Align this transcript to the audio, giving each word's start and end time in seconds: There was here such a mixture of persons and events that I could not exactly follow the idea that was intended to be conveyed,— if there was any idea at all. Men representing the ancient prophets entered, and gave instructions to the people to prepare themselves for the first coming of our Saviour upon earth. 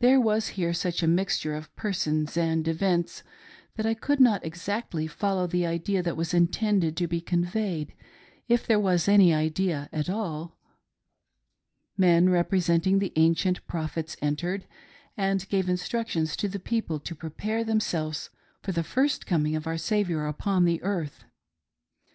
There 0.00 0.18
was 0.18 0.48
here 0.56 0.72
such 0.72 1.02
a 1.02 1.06
mixture 1.06 1.54
of 1.54 1.76
persons 1.76 2.34
and 2.38 2.66
events 2.66 3.22
that 3.76 3.84
I 3.84 3.92
could 3.92 4.18
not 4.18 4.42
exactly 4.42 5.06
follow 5.06 5.46
the 5.46 5.66
idea 5.66 6.02
that 6.02 6.16
was 6.16 6.32
intended 6.32 6.96
to 6.96 7.06
be 7.06 7.20
conveyed,— 7.20 7.92
if 8.48 8.66
there 8.66 8.80
was 8.80 9.06
any 9.06 9.34
idea 9.34 9.90
at 9.92 10.08
all. 10.08 10.56
Men 11.98 12.30
representing 12.30 13.00
the 13.00 13.12
ancient 13.16 13.66
prophets 13.66 14.16
entered, 14.22 14.64
and 15.14 15.46
gave 15.50 15.68
instructions 15.68 16.36
to 16.36 16.48
the 16.48 16.58
people 16.58 16.98
to 17.00 17.14
prepare 17.14 17.62
themselves 17.62 18.30
for 18.62 18.72
the 18.72 18.82
first 18.82 19.26
coming 19.26 19.54
of 19.54 19.66
our 19.66 19.76
Saviour 19.76 20.26
upon 20.26 20.66
earth. 20.80 21.24